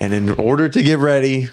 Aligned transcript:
And 0.00 0.14
in 0.14 0.30
order 0.30 0.68
to 0.68 0.82
get 0.82 0.98
ready, 0.98 1.48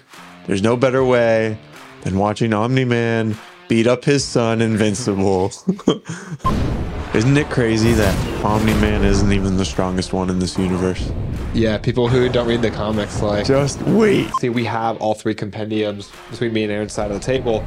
there's 0.46 0.62
no 0.62 0.76
better 0.76 1.04
way 1.04 1.58
than 2.02 2.18
watching 2.18 2.54
Omni 2.54 2.86
Man 2.86 3.36
beat 3.68 3.86
up 3.86 4.04
his 4.04 4.24
son, 4.24 4.62
Invincible. 4.62 5.52
Isn't 7.14 7.36
it 7.36 7.50
crazy 7.50 7.92
that 7.92 8.44
Omni 8.44 8.74
Man 8.74 9.02
isn't 9.02 9.32
even 9.32 9.56
the 9.56 9.64
strongest 9.64 10.12
one 10.12 10.30
in 10.30 10.38
this 10.38 10.58
universe? 10.58 11.10
Yeah, 11.54 11.78
people 11.78 12.06
who 12.06 12.28
don't 12.28 12.46
read 12.46 12.62
the 12.62 12.70
comics 12.70 13.22
like 13.22 13.46
Just 13.46 13.80
wait. 13.82 14.30
see 14.34 14.50
we 14.50 14.64
have 14.64 14.98
all 14.98 15.14
three 15.14 15.34
compendiums 15.34 16.10
between 16.30 16.52
me 16.52 16.64
and 16.64 16.72
Aaron's 16.72 16.92
side 16.92 17.10
of 17.10 17.18
the 17.18 17.24
table 17.24 17.64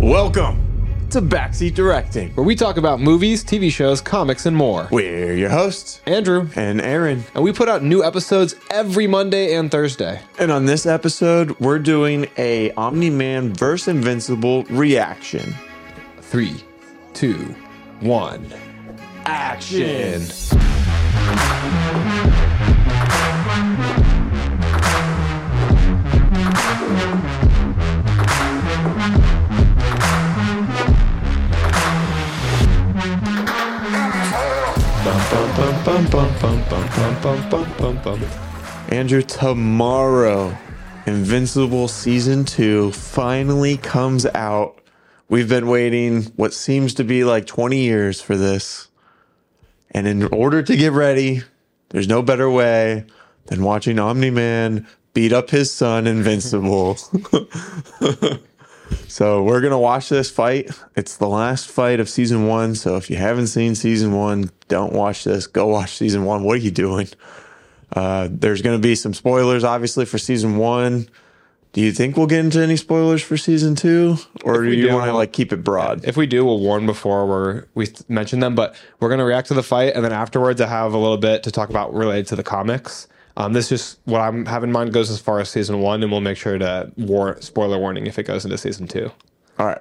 Welcome 0.00 0.69
to 1.10 1.20
Backseat 1.20 1.74
Directing. 1.74 2.30
where 2.34 2.44
we 2.46 2.54
talk 2.54 2.76
about 2.76 3.00
movies, 3.00 3.42
TV 3.44 3.70
shows, 3.70 4.00
comics, 4.00 4.46
and 4.46 4.56
more. 4.56 4.88
We're 4.90 5.34
your 5.34 5.50
hosts, 5.50 6.00
Andrew, 6.06 6.48
and 6.54 6.80
Aaron. 6.80 7.24
and 7.34 7.42
we 7.42 7.52
put 7.52 7.68
out 7.68 7.82
new 7.82 8.04
episodes 8.04 8.54
every 8.70 9.06
Monday 9.06 9.54
and 9.54 9.70
Thursday. 9.70 10.20
And 10.38 10.50
on 10.52 10.66
this 10.66 10.86
episode, 10.86 11.58
we're 11.60 11.78
doing 11.80 12.28
a 12.38 12.70
Omni 12.72 13.10
Man 13.10 13.52
vs. 13.54 13.88
Invincible 13.88 14.64
reaction. 14.64 15.54
Three, 16.20 16.62
two, 17.12 17.54
one, 18.00 18.46
action. 19.26 20.22
Andrew, 38.88 39.22
tomorrow, 39.22 40.56
Invincible 41.06 41.86
Season 41.86 42.44
2 42.44 42.90
finally 42.92 43.76
comes 43.76 44.26
out. 44.26 44.80
We've 45.28 45.48
been 45.48 45.68
waiting 45.68 46.24
what 46.34 46.52
seems 46.52 46.94
to 46.94 47.04
be 47.04 47.22
like 47.22 47.46
20 47.46 47.78
years 47.78 48.20
for 48.20 48.36
this. 48.36 48.88
And 49.92 50.08
in 50.08 50.24
order 50.24 50.62
to 50.62 50.76
get 50.76 50.92
ready, 50.92 51.42
there's 51.90 52.08
no 52.08 52.22
better 52.22 52.50
way 52.50 53.06
than 53.46 53.62
watching 53.62 54.00
Omni 54.00 54.30
Man 54.30 54.86
beat 55.14 55.32
up 55.32 55.50
his 55.50 55.72
son, 55.72 56.08
Invincible. 56.08 56.98
So 59.08 59.42
we're 59.42 59.60
going 59.60 59.72
to 59.72 59.78
watch 59.78 60.08
this 60.08 60.30
fight. 60.30 60.70
It's 60.96 61.16
the 61.16 61.28
last 61.28 61.68
fight 61.68 62.00
of 62.00 62.08
season 62.08 62.46
one. 62.46 62.74
So 62.74 62.96
if 62.96 63.10
you 63.10 63.16
haven't 63.16 63.48
seen 63.48 63.74
season 63.74 64.14
one, 64.14 64.50
don't 64.68 64.92
watch 64.92 65.24
this. 65.24 65.46
Go 65.46 65.66
watch 65.66 65.96
season 65.96 66.24
one. 66.24 66.44
What 66.44 66.54
are 66.54 66.62
you 66.62 66.70
doing? 66.70 67.08
Uh, 67.92 68.28
there's 68.30 68.62
going 68.62 68.80
to 68.80 68.82
be 68.82 68.94
some 68.94 69.14
spoilers, 69.14 69.64
obviously, 69.64 70.04
for 70.04 70.18
season 70.18 70.56
one. 70.56 71.08
Do 71.72 71.80
you 71.80 71.92
think 71.92 72.16
we'll 72.16 72.26
get 72.26 72.40
into 72.40 72.60
any 72.60 72.76
spoilers 72.76 73.22
for 73.22 73.36
season 73.36 73.76
two, 73.76 74.16
or 74.42 74.64
do 74.64 74.72
you 74.72 74.92
want 74.92 75.06
to 75.06 75.12
like 75.12 75.32
keep 75.32 75.52
it 75.52 75.62
broad? 75.62 76.04
If 76.04 76.16
we 76.16 76.26
do, 76.26 76.44
we'll 76.44 76.58
warn 76.58 76.84
before 76.84 77.26
we're, 77.28 77.64
we 77.74 77.86
mention 78.08 78.40
them, 78.40 78.56
but 78.56 78.74
we're 78.98 79.08
going 79.08 79.20
to 79.20 79.24
react 79.24 79.48
to 79.48 79.54
the 79.54 79.62
fight. 79.62 79.94
And 79.94 80.04
then 80.04 80.12
afterwards, 80.12 80.60
I 80.60 80.66
have 80.66 80.94
a 80.94 80.98
little 80.98 81.16
bit 81.16 81.44
to 81.44 81.52
talk 81.52 81.70
about 81.70 81.94
related 81.94 82.26
to 82.28 82.36
the 82.36 82.42
comics. 82.42 83.06
Um, 83.36 83.52
this 83.52 83.66
is 83.66 83.80
just 83.80 84.00
what 84.04 84.20
I'm 84.20 84.44
have 84.46 84.64
in 84.64 84.72
mind 84.72 84.92
goes 84.92 85.10
as 85.10 85.20
far 85.20 85.40
as 85.40 85.48
season 85.48 85.80
one, 85.80 86.02
and 86.02 86.10
we'll 86.10 86.20
make 86.20 86.36
sure 86.36 86.58
to 86.58 86.92
war 86.96 87.36
spoiler 87.40 87.78
warning 87.78 88.06
if 88.06 88.18
it 88.18 88.24
goes 88.24 88.44
into 88.44 88.58
season 88.58 88.86
two. 88.88 89.10
All 89.58 89.66
right, 89.66 89.80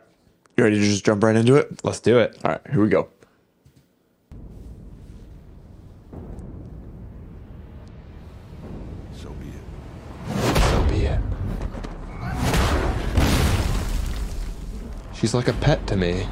you 0.57 0.63
ready 0.63 0.77
to 0.77 0.83
just 0.85 1.05
jump 1.05 1.23
right 1.23 1.35
into 1.35 1.55
it? 1.55 1.83
Let's 1.83 1.99
do 1.99 2.19
it. 2.19 2.37
All 2.43 2.51
right, 2.51 2.61
here 2.71 2.81
we 2.81 2.89
go. 2.89 3.09
So 9.13 9.29
be 9.31 9.47
it. 9.47 10.57
So 10.71 10.83
be 10.89 11.05
it. 11.05 11.19
She's 15.15 15.33
like 15.33 15.47
a 15.47 15.53
pet 15.53 15.85
to 15.87 15.97
me. 15.97 16.27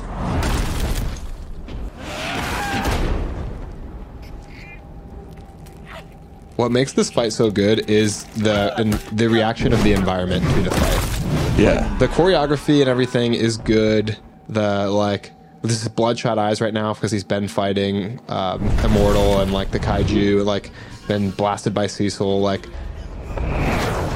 What 6.57 6.71
makes 6.71 6.91
this 6.93 7.09
fight 7.11 7.33
so 7.33 7.49
good 7.51 7.89
is 7.89 8.23
the 8.35 8.75
and 8.79 8.93
the 9.17 9.27
reaction 9.29 9.73
of 9.73 9.83
the 9.83 9.93
environment 9.93 10.43
to 10.55 10.61
the 10.61 10.71
fight. 10.71 11.59
Yeah, 11.59 11.97
The 11.97 12.07
choreography 12.07 12.81
and 12.81 12.89
everything 12.89 13.33
is 13.33 13.57
good. 13.57 14.17
The 14.49 14.87
like 14.89 15.31
this 15.61 15.81
is 15.81 15.87
bloodshot 15.87 16.37
eyes 16.37 16.59
right 16.61 16.73
now 16.73 16.93
because 16.93 17.11
he's 17.11 17.23
been 17.23 17.47
fighting 17.47 18.19
um, 18.29 18.61
immortal 18.83 19.39
and 19.41 19.51
like 19.53 19.71
the 19.71 19.79
kaiju 19.79 20.45
like 20.45 20.71
been 21.07 21.31
blasted 21.31 21.73
by 21.73 21.87
Cecil 21.87 22.41
like 22.41 22.67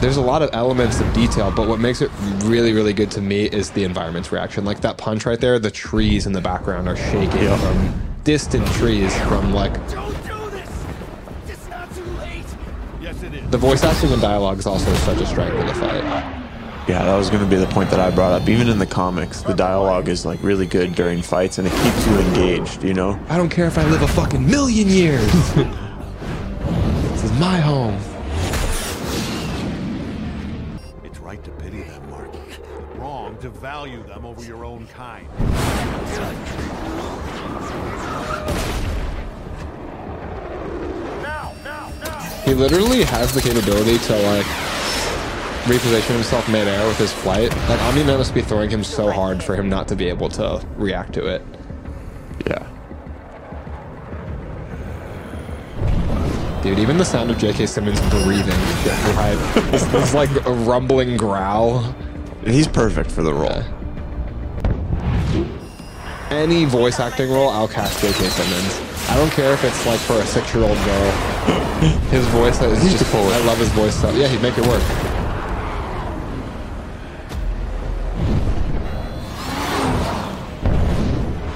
there's 0.01 0.17
a 0.17 0.21
lot 0.21 0.41
of 0.41 0.49
elements 0.53 0.99
of 0.99 1.11
detail, 1.13 1.51
but 1.55 1.67
what 1.67 1.79
makes 1.79 2.01
it 2.01 2.09
really, 2.43 2.73
really 2.73 2.93
good 2.93 3.11
to 3.11 3.21
me 3.21 3.45
is 3.45 3.69
the 3.69 3.83
environment's 3.83 4.31
reaction. 4.31 4.65
Like 4.65 4.81
that 4.81 4.97
punch 4.97 5.27
right 5.27 5.39
there, 5.39 5.59
the 5.59 5.69
trees 5.69 6.25
in 6.25 6.33
the 6.33 6.41
background 6.41 6.87
are 6.89 6.95
shaking 6.97 7.43
Yeah. 7.43 7.55
from 7.57 8.01
distant 8.23 8.65
trees 8.73 9.15
from 9.27 9.53
like 9.53 9.73
the 13.51 13.57
voice 13.57 13.83
acting 13.83 14.11
and 14.13 14.21
dialogue 14.21 14.59
is 14.59 14.65
also 14.65 14.93
such 14.95 15.19
a 15.19 15.25
strength 15.25 15.53
of 15.59 15.67
the 15.67 15.73
fight. 15.73 16.01
yeah, 16.87 17.03
that 17.03 17.17
was 17.17 17.29
going 17.29 17.43
to 17.43 17.49
be 17.49 17.57
the 17.57 17.67
point 17.67 17.89
that 17.89 17.99
I 17.99 18.09
brought 18.09 18.31
up. 18.31 18.47
Even 18.47 18.69
in 18.69 18.79
the 18.79 18.85
comics, 18.85 19.41
the 19.41 19.53
dialogue 19.53 20.07
is 20.07 20.25
like 20.25 20.41
really 20.41 20.65
good 20.65 20.95
during 20.95 21.21
fights, 21.21 21.57
and 21.57 21.67
it 21.67 21.73
keeps 21.83 22.07
you 22.07 22.17
engaged. 22.17 22.81
You 22.81 22.93
know, 22.93 23.19
I 23.27 23.35
don't 23.35 23.49
care 23.49 23.67
if 23.67 23.77
I 23.77 23.85
live 23.89 24.03
a 24.03 24.07
fucking 24.07 24.49
million 24.49 24.87
years. 24.87 25.29
this 25.55 27.23
is 27.25 27.31
my 27.33 27.57
home. 27.59 27.99
It's 31.03 31.19
right 31.19 31.43
to 31.43 31.51
pity 31.51 31.83
them, 31.83 32.09
Mark. 32.09 32.31
Wrong 32.95 33.37
to 33.39 33.49
value 33.49 34.01
them 34.03 34.25
over 34.25 34.45
your 34.45 34.63
own 34.63 34.87
kind. 34.87 35.27
Now, 41.21 41.53
now, 41.65 41.91
now! 42.01 42.40
He 42.51 42.57
literally 42.57 43.03
has 43.03 43.33
the 43.33 43.39
capability 43.39 43.97
to 43.97 44.13
like 44.23 44.45
reposition 45.63 46.15
himself 46.15 46.49
midair 46.49 46.85
with 46.85 46.97
his 46.97 47.13
flight. 47.13 47.49
Like 47.69 47.81
Omni 47.83 48.03
Man 48.03 48.17
must 48.17 48.33
be 48.33 48.41
throwing 48.41 48.69
him 48.69 48.83
so 48.83 49.09
hard 49.09 49.41
for 49.41 49.55
him 49.55 49.69
not 49.69 49.87
to 49.87 49.95
be 49.95 50.09
able 50.09 50.27
to 50.31 50.61
react 50.75 51.13
to 51.13 51.27
it. 51.27 51.41
yeah. 52.45 52.67
Dude, 56.61 56.77
even 56.77 56.97
the 56.97 57.05
sound 57.05 57.31
of 57.31 57.37
J.K. 57.37 57.67
Simmons 57.67 58.01
breathing 58.09 58.59
gets 58.83 59.01
me 59.07 59.13
hype. 59.13 59.71
This, 59.71 59.85
this 59.85 60.13
like 60.13 60.29
a 60.45 60.51
rumbling 60.51 61.15
growl. 61.15 61.95
He's 62.43 62.67
perfect 62.67 63.09
for 63.09 63.23
the 63.23 63.33
role. 63.33 63.63
Yeah. 65.33 65.47
Any 66.31 66.65
voice 66.65 66.99
acting 66.99 67.31
role, 67.31 67.47
I'll 67.47 67.69
cast 67.69 68.01
J.K. 68.01 68.27
Simmons. 68.27 68.90
I 69.11 69.17
don't 69.17 69.31
care 69.31 69.51
if 69.53 69.61
it's 69.65 69.85
like 69.85 69.99
for 69.99 70.13
a 70.13 70.25
six-year-old 70.25 70.77
girl. 70.85 71.11
His 72.11 72.25
voice 72.27 72.61
is 72.61 72.81
just 72.81 73.11
coolest. 73.11 73.35
I 73.35 73.45
love 73.45 73.57
his 73.57 73.67
voice. 73.69 73.93
So, 73.99 74.09
yeah, 74.11 74.27
he'd 74.27 74.41
make 74.41 74.57
it 74.57 74.65
work. 74.65 74.81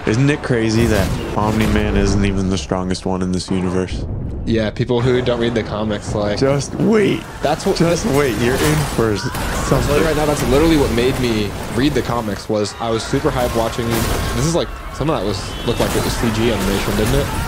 Isn't 0.05 0.29
it 0.29 0.43
crazy 0.43 0.85
that 0.85 1.37
Omni 1.37 1.67
Man 1.67 1.95
isn't 1.95 2.25
even 2.25 2.49
the 2.49 2.57
strongest 2.57 3.05
one 3.05 3.21
in 3.21 3.31
this 3.31 3.49
universe? 3.49 4.05
Yeah, 4.45 4.69
people 4.69 5.01
who 5.01 5.21
don't 5.21 5.39
read 5.39 5.55
the 5.55 5.63
comics 5.63 6.13
like 6.13 6.37
Just 6.37 6.75
wait. 6.75 7.23
that's 7.41 7.65
what 7.65 7.77
Just 7.77 8.05
wait. 8.07 8.37
You're 8.39 8.53
in 8.53 8.75
for 8.95 9.13
I'll 9.13 9.17
tell 9.17 9.79
you 9.79 9.83
something. 9.83 10.03
right 10.03 10.15
now, 10.15 10.25
that's 10.25 10.47
literally 10.49 10.77
what 10.77 10.91
made 10.91 11.19
me 11.19 11.49
read 11.73 11.93
the 11.93 12.03
comics. 12.03 12.47
Was 12.47 12.75
I 12.79 12.91
was 12.91 13.03
super 13.03 13.31
hyped 13.31 13.57
watching. 13.57 13.87
This 14.35 14.45
is 14.45 14.53
like 14.53 14.67
some 14.93 15.09
of 15.09 15.19
that 15.19 15.25
was 15.25 15.39
looked 15.65 15.79
like 15.79 15.89
it 15.95 16.03
was 16.03 16.13
CG 16.13 16.53
animation, 16.53 16.95
didn't 16.97 17.15
it? 17.15 17.44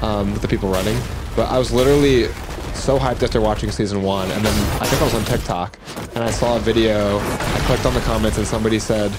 Um, 0.00 0.32
with 0.32 0.42
the 0.42 0.48
people 0.48 0.68
running, 0.68 0.96
but 1.34 1.50
I 1.50 1.58
was 1.58 1.72
literally 1.72 2.26
so 2.72 3.00
hyped 3.00 3.24
after 3.24 3.40
watching 3.40 3.72
season 3.72 4.02
one, 4.02 4.30
and 4.30 4.44
then 4.44 4.54
I 4.80 4.86
think 4.86 5.02
I 5.02 5.04
was 5.06 5.14
on 5.14 5.24
TikTok 5.24 5.76
and 6.14 6.22
I 6.22 6.30
saw 6.30 6.56
a 6.56 6.60
video. 6.60 7.18
I 7.18 7.62
clicked 7.66 7.84
on 7.84 7.94
the 7.94 8.00
comments 8.02 8.38
and 8.38 8.46
somebody 8.46 8.78
said, 8.78 9.10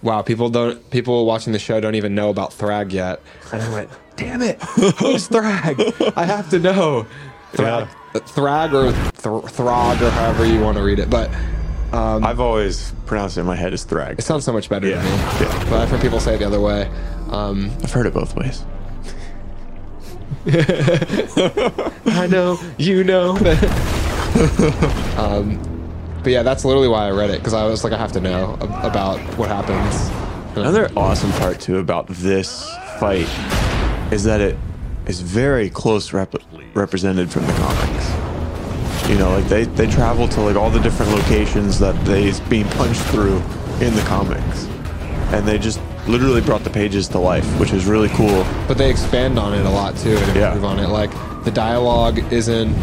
"Wow, 0.00 0.22
people 0.22 0.50
don't 0.50 0.88
people 0.90 1.26
watching 1.26 1.52
the 1.52 1.58
show 1.58 1.80
don't 1.80 1.96
even 1.96 2.14
know 2.14 2.30
about 2.30 2.50
Thrag 2.52 2.92
yet," 2.92 3.20
and 3.52 3.60
I 3.60 3.68
went, 3.72 3.90
"Damn 4.14 4.40
it, 4.42 4.62
who's 4.62 5.28
Thrag? 5.28 6.12
I 6.16 6.26
have 6.26 6.48
to 6.50 6.60
know." 6.60 7.04
Thrag, 7.52 7.88
Thrag 8.14 8.72
or 8.72 8.92
Th- 8.92 9.52
Throg 9.52 10.00
or 10.00 10.10
however 10.10 10.46
you 10.46 10.60
want 10.60 10.76
to 10.78 10.82
read 10.84 11.00
it, 11.00 11.10
but. 11.10 11.28
I've 11.94 12.40
always 12.40 12.94
pronounced 13.04 13.36
it 13.36 13.40
in 13.40 13.46
my 13.46 13.54
head 13.56 13.74
as 13.74 13.84
Thrag. 13.84 14.18
It 14.18 14.22
sounds 14.22 14.44
so 14.46 14.52
much 14.54 14.70
better 14.70 14.88
Yeah, 14.88 15.02
to 15.02 15.04
me. 15.04 15.10
yeah. 15.46 15.64
But 15.68 15.80
I've 15.82 15.90
heard 15.90 16.00
people 16.00 16.20
say 16.20 16.36
it 16.36 16.38
the 16.38 16.46
other 16.46 16.58
way. 16.60 16.90
Um, 17.28 17.70
I've 17.82 17.92
heard 17.92 18.06
it 18.06 18.14
both 18.14 18.34
ways. 18.34 18.64
I 22.06 22.26
know, 22.28 22.58
you 22.78 23.04
know. 23.04 23.30
um, 25.16 25.60
but 26.22 26.32
yeah, 26.32 26.42
that's 26.42 26.64
literally 26.64 26.88
why 26.88 27.06
I 27.06 27.10
read 27.10 27.30
it 27.30 27.38
because 27.38 27.54
I 27.54 27.64
was 27.66 27.84
like, 27.84 27.92
I 27.92 27.98
have 27.98 28.12
to 28.12 28.20
know 28.20 28.56
ab- 28.60 28.84
about 28.84 29.20
what 29.38 29.48
happens. 29.48 30.10
Another 30.56 30.90
awesome 30.96 31.30
part 31.32 31.60
too 31.60 31.78
about 31.78 32.08
this 32.08 32.68
fight 32.98 33.28
is 34.12 34.24
that 34.24 34.40
it 34.40 34.56
is 35.06 35.20
very 35.20 35.70
close 35.70 36.12
rep- 36.12 36.34
represented 36.74 37.30
from 37.30 37.46
the 37.46 37.52
comics. 37.54 39.08
You 39.08 39.18
know, 39.18 39.30
like 39.30 39.48
they 39.48 39.64
they 39.64 39.86
travel 39.86 40.28
to 40.28 40.40
like 40.40 40.56
all 40.56 40.70
the 40.70 40.80
different 40.80 41.12
locations 41.12 41.78
that 41.78 41.94
they 42.04 42.32
being 42.48 42.68
punched 42.70 43.00
through 43.02 43.36
in 43.80 43.94
the 43.94 44.04
comics, 44.06 44.66
and 45.32 45.46
they 45.46 45.58
just 45.58 45.80
literally 46.06 46.40
brought 46.40 46.64
the 46.64 46.70
pages 46.70 47.08
to 47.08 47.18
life, 47.18 47.44
which 47.60 47.72
is 47.72 47.86
really 47.86 48.08
cool. 48.10 48.44
but 48.68 48.76
they 48.78 48.90
expand 48.90 49.38
on 49.38 49.54
it 49.54 49.64
a 49.64 49.70
lot 49.70 49.96
too 49.96 50.16
and 50.16 50.36
Yeah. 50.36 50.46
improve 50.48 50.64
on 50.64 50.78
it. 50.78 50.88
Like 50.88 51.10
the 51.44 51.50
dialogue 51.50 52.18
isn't 52.32 52.74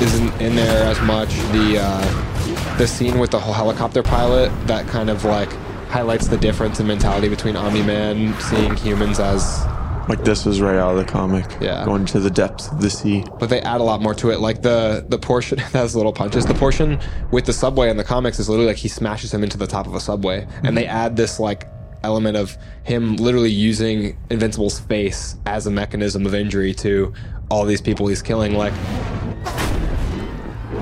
isn't 0.00 0.40
in 0.40 0.56
there 0.56 0.84
as 0.84 1.00
much. 1.02 1.28
The 1.52 1.78
uh, 1.80 2.76
the 2.78 2.86
scene 2.86 3.18
with 3.18 3.30
the 3.30 3.38
whole 3.40 3.54
helicopter 3.54 4.02
pilot 4.02 4.50
that 4.66 4.86
kind 4.88 5.10
of 5.10 5.24
like 5.24 5.52
highlights 5.88 6.26
the 6.28 6.36
difference 6.38 6.80
in 6.80 6.86
mentality 6.86 7.28
between 7.28 7.54
Omni 7.56 7.82
Man 7.82 8.34
seeing 8.40 8.74
humans 8.76 9.20
as 9.20 9.64
Like 10.08 10.24
this 10.24 10.46
is 10.46 10.60
right 10.60 10.76
out 10.76 10.92
of 10.92 10.96
the 10.96 11.04
comic. 11.04 11.44
Yeah. 11.60 11.84
going 11.84 12.06
to 12.06 12.18
the 12.20 12.30
depths 12.30 12.68
of 12.68 12.80
the 12.80 12.90
sea. 12.90 13.24
but 13.38 13.48
they 13.50 13.60
add 13.60 13.80
a 13.80 13.84
lot 13.84 14.00
more 14.00 14.14
to 14.14 14.30
it. 14.30 14.40
Like 14.40 14.62
the 14.62 15.04
the 15.08 15.18
portion 15.18 15.58
that 15.72 15.72
has 15.72 15.94
little 15.94 16.12
punches. 16.12 16.46
The 16.46 16.54
portion 16.54 16.98
with 17.30 17.44
the 17.46 17.52
subway 17.52 17.90
in 17.90 17.96
the 17.96 18.04
comics 18.04 18.38
is 18.40 18.48
literally 18.48 18.68
like 18.68 18.78
he 18.78 18.88
smashes 18.88 19.32
him 19.34 19.42
into 19.44 19.58
the 19.58 19.66
top 19.66 19.86
of 19.86 19.94
a 19.94 20.00
subway, 20.00 20.46
and 20.64 20.76
they 20.76 20.86
add 20.86 21.16
this 21.16 21.38
like 21.38 21.68
element 22.04 22.36
of 22.36 22.56
him 22.84 23.16
literally 23.16 23.50
using 23.50 24.16
Invincible's 24.30 24.80
face 24.80 25.36
as 25.46 25.66
a 25.66 25.70
mechanism 25.70 26.26
of 26.26 26.34
injury 26.34 26.74
to 26.74 27.12
all 27.50 27.64
these 27.64 27.80
people 27.80 28.06
he's 28.06 28.22
killing. 28.22 28.54
Like 28.54 28.72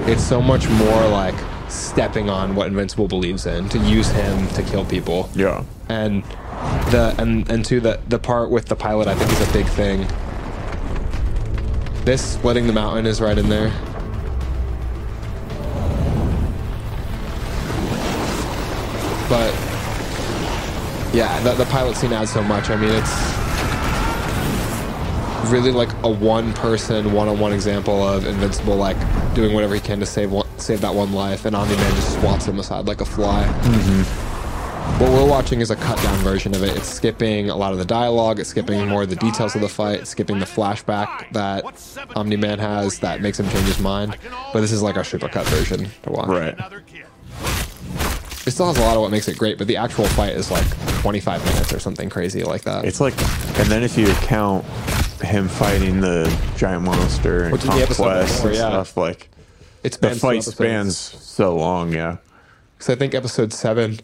it's 0.06 0.22
so 0.22 0.40
much 0.40 0.69
more 0.69 1.08
like 1.08 1.34
stepping 1.69 2.28
on 2.28 2.55
what 2.55 2.67
Invincible 2.67 3.08
believes 3.08 3.46
in 3.46 3.69
to 3.69 3.78
use 3.78 4.11
him 4.11 4.49
to 4.49 4.62
kill 4.62 4.84
people. 4.84 5.31
Yeah, 5.34 5.64
and 5.88 6.25
the 6.90 7.14
and 7.19 7.49
and 7.50 7.64
to 7.66 7.81
the 7.81 8.00
the 8.08 8.19
part 8.19 8.50
with 8.50 8.66
the 8.66 8.76
pilot 8.76 9.08
i 9.08 9.14
think 9.14 9.31
is 9.32 9.49
a 9.49 9.52
big 9.52 9.66
thing. 9.66 10.06
This 12.05 12.34
splitting 12.34 12.66
the 12.66 12.73
mountain 12.73 13.06
is 13.06 13.20
right 13.20 13.37
in 13.37 13.49
there. 13.49 13.70
But 19.28 19.69
yeah 21.12 21.40
the, 21.42 21.54
the 21.54 21.64
pilot 21.66 21.96
scene 21.96 22.12
adds 22.12 22.32
so 22.32 22.42
much 22.42 22.70
i 22.70 22.76
mean 22.76 22.90
it's 22.92 23.50
really 25.50 25.72
like 25.72 25.92
a 26.04 26.08
one 26.08 26.52
person 26.54 27.12
one-on-one 27.12 27.52
example 27.52 28.06
of 28.06 28.26
invincible 28.26 28.76
like 28.76 28.96
doing 29.34 29.52
whatever 29.54 29.74
he 29.74 29.80
can 29.80 29.98
to 29.98 30.06
save 30.06 30.30
one, 30.30 30.46
save 30.58 30.80
that 30.80 30.94
one 30.94 31.12
life 31.12 31.44
and 31.44 31.56
omni 31.56 31.74
man 31.76 31.94
just 31.96 32.20
swats 32.20 32.46
him 32.46 32.58
aside 32.58 32.86
like 32.86 33.00
a 33.00 33.04
fly 33.04 33.44
mm-hmm. 33.62 35.02
what 35.02 35.10
we're 35.10 35.28
watching 35.28 35.60
is 35.60 35.70
a 35.70 35.76
cut 35.76 36.00
down 36.02 36.18
version 36.18 36.54
of 36.54 36.62
it. 36.62 36.76
It's 36.76 36.88
skipping 36.88 37.48
a 37.50 37.56
lot 37.56 37.72
of 37.72 37.78
the 37.78 37.84
dialogue, 37.84 38.38
it's 38.38 38.50
skipping 38.50 38.86
more 38.88 39.02
of 39.02 39.10
the 39.10 39.16
details 39.16 39.54
of 39.54 39.60
the 39.60 39.68
fight, 39.68 40.00
it's 40.00 40.10
skipping 40.10 40.38
the 40.38 40.46
flashback 40.46 41.30
that 41.32 41.64
Omni 42.16 42.36
Man 42.36 42.58
has 42.58 42.98
that 43.00 43.20
makes 43.20 43.40
him 43.40 43.48
change 43.50 43.66
his 43.66 43.78
mind. 43.80 44.16
But 44.52 44.60
this 44.60 44.72
is 44.72 44.82
like 44.82 44.96
our 44.96 45.04
super 45.04 45.28
cut 45.28 45.46
version 45.46 45.88
to 46.02 46.10
watch. 46.10 46.28
right. 46.28 46.56
Another 48.40 48.46
kid. 48.46 48.46
It 48.46 48.50
still 48.52 48.66
has 48.66 48.78
a 48.78 48.81
lot 48.81 48.96
of 48.96 49.02
what 49.02 49.10
makes 49.10 49.28
it 49.28 49.38
great, 49.38 49.58
but 49.58 49.66
the 49.66 49.76
actual 49.76 50.06
fight 50.06 50.34
is 50.34 50.50
like 50.50 50.66
25 51.00 51.44
minutes 51.44 51.72
or 51.72 51.78
something 51.78 52.08
crazy 52.08 52.42
like 52.42 52.62
that. 52.62 52.84
It's 52.84 53.00
like, 53.00 53.14
and 53.58 53.69
then 53.69 53.82
if 53.82 53.96
you 53.98 54.06
count 54.22 54.64
him 55.22 55.48
fighting 55.48 56.00
the 56.00 56.34
giant 56.56 56.84
monster 56.84 57.44
and 57.44 57.52
Which 57.52 57.62
is 57.62 57.69
the 57.69 57.82
episode 57.82 58.04
conquest 58.04 58.37
before, 58.37 58.50
and 58.50 58.58
yeah. 58.58 58.69
stuff, 58.69 58.96
like 58.96 59.28
It 59.82 59.92
the 59.92 59.94
spans 59.94 60.14
two 60.14 60.20
fight 60.20 60.42
spans 60.44 60.96
so 60.96 61.56
long. 61.56 61.92
Yeah, 61.92 62.16
Because 62.76 62.88
I 62.90 62.94
think 62.94 63.14
episode 63.14 63.52
seven 63.52 64.00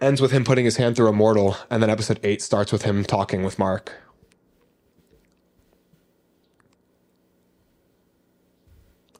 ends 0.00 0.20
with 0.20 0.30
him 0.30 0.44
putting 0.44 0.64
his 0.64 0.76
hand 0.76 0.96
through 0.96 1.08
Immortal, 1.08 1.56
and 1.70 1.82
then 1.82 1.90
episode 1.90 2.20
eight 2.22 2.42
starts 2.42 2.72
with 2.72 2.82
him 2.82 3.04
talking 3.04 3.42
with 3.44 3.58
Mark. 3.58 3.92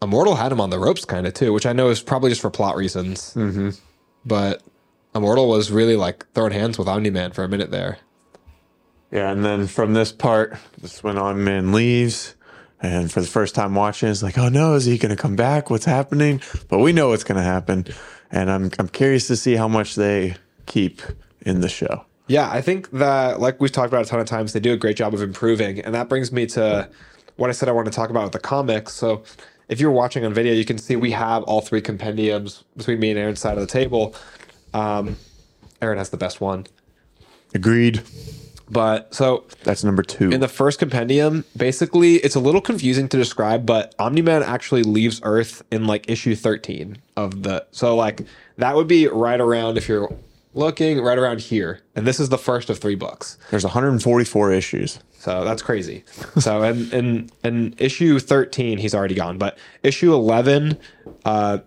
Immortal 0.03 0.37
had 0.37 0.53
him 0.53 0.61
on 0.61 0.71
the 0.71 0.79
ropes, 0.79 1.05
kind 1.05 1.27
of 1.27 1.35
too, 1.35 1.53
which 1.53 1.67
I 1.67 1.73
know 1.73 1.89
is 1.89 2.01
probably 2.01 2.31
just 2.31 2.41
for 2.41 2.51
plot 2.51 2.77
reasons. 2.77 3.35
Mm-hmm. 3.35 3.71
But 4.25 4.63
Immortal 5.15 5.49
was 5.49 5.71
really 5.71 5.97
like 5.97 6.27
throwing 6.35 6.53
hands 6.53 6.79
with 6.79 6.89
Omni 6.89 7.11
Man 7.11 7.33
for 7.33 7.45
a 7.45 7.49
minute 7.49 7.71
there. 7.71 7.99
yeah. 9.11 9.31
And 9.31 9.45
then 9.45 9.67
from 9.67 9.95
this 9.95 10.13
part, 10.13 10.57
this 10.81 10.97
is 10.97 11.03
when 11.03 11.19
Omni 11.19 11.43
Man 11.43 11.73
leaves. 11.73 12.35
And 12.81 13.11
for 13.11 13.21
the 13.21 13.27
first 13.27 13.57
time 13.57 13.75
watching, 13.75 14.09
it's 14.09 14.23
like, 14.23 14.39
oh 14.39 14.49
no, 14.49 14.75
is 14.75 14.85
he 14.85 14.99
going 14.99 15.11
to 15.11 15.21
come 15.21 15.35
back? 15.35 15.69
What's 15.69 15.85
happening? 15.85 16.41
But 16.69 16.79
we 16.79 16.93
know 16.93 17.09
what's 17.09 17.25
going 17.25 17.39
to 17.39 17.43
happen, 17.43 17.87
and 18.31 18.49
I'm 18.49 18.71
I'm 18.79 18.87
curious 18.89 19.27
to 19.27 19.37
see 19.37 19.57
how 19.57 19.67
much 19.67 19.97
they 19.97 20.37
keep 20.67 21.03
in 21.41 21.61
the 21.61 21.69
show. 21.69 22.05
Yeah, 22.29 22.49
I 22.49 22.61
think 22.61 22.91
that, 22.93 23.41
like 23.41 23.61
we've 23.61 23.73
talked 23.73 23.89
about 23.89 24.07
a 24.07 24.09
ton 24.09 24.21
of 24.21 24.27
times, 24.27 24.53
they 24.53 24.61
do 24.61 24.73
a 24.75 24.77
great 24.77 24.97
job 24.97 25.13
of 25.13 25.23
improving. 25.23 25.81
And 25.81 25.93
that 25.97 26.09
brings 26.09 26.31
me 26.31 26.47
to 26.47 26.89
what 27.35 27.51
I 27.51 27.53
said 27.53 27.69
I 27.69 27.73
want 27.73 27.87
to 27.87 27.93
talk 27.93 28.11
about 28.11 28.23
with 28.25 28.33
the 28.33 28.39
comics. 28.39 28.93
So 28.93 29.25
if 29.69 29.81
you're 29.81 29.91
watching 29.91 30.25
on 30.25 30.33
video, 30.33 30.53
you 30.55 30.65
can 30.65 30.79
see 30.79 30.97
we 30.97 31.11
have 31.13 31.43
all 31.45 31.61
three 31.61 31.81
compendiums 31.81 32.65
between 32.77 32.99
me 32.99 33.11
and 33.11 33.19
Aaron's 33.19 33.41
side 33.41 33.55
of 33.59 33.61
the 33.61 33.67
table. 33.67 34.15
Um, 34.75 35.17
Aaron 35.81 35.99
has 35.99 36.11
the 36.11 36.17
best 36.17 36.41
one. 36.41 36.67
Agreed. 37.55 38.03
But 38.71 39.15
so 39.15 39.45
That's 39.65 39.83
number 39.83 40.03
two. 40.03 40.31
in 40.31 40.41
the 40.41 40.49
first 40.49 40.79
compendium, 40.79 41.45
basically, 41.57 42.17
it's 42.17 42.35
a 42.35 42.41
little 42.41 42.61
confusing 42.61 43.09
to 43.09 43.17
describe, 43.17 43.65
but 43.65 43.95
Omni 43.99 44.21
Man 44.21 44.43
actually 44.43 44.83
leaves 44.83 45.21
Earth 45.23 45.63
in 45.71 45.87
like 45.87 46.11
issue 46.11 46.35
13 46.35 46.99
of 47.17 47.43
the. 47.45 47.67
So, 47.71 47.97
like, 47.97 48.27
that 48.59 48.75
would 48.77 48.87
be 48.87 49.09
right 49.09 49.41
around, 49.41 49.79
if 49.79 49.89
you're 49.89 50.15
looking, 50.55 51.01
right 51.01 51.19
around 51.19 51.41
here. 51.41 51.81
And 51.95 52.07
this 52.07 52.19
is 52.21 52.29
the 52.29 52.39
first 52.39 52.71
of 52.71 52.79
three 52.79 52.95
books. 52.95 53.39
There's 53.51 53.65
144 53.65 54.53
issues. 54.53 55.01
So 55.19 55.45
that's 55.45 55.63
crazy. 55.63 56.05
So 56.39 56.63
in 56.63 56.91
in 56.93 57.31
in 57.43 57.75
issue 57.79 58.21
thirteen, 58.21 58.79
he's 58.79 58.95
already 58.95 59.17
gone. 59.17 59.37
But 59.37 59.59
issue 59.83 60.13
eleven, 60.15 60.79
uh, 61.25 61.59